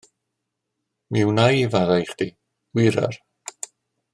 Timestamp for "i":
1.57-1.61, 2.05-2.09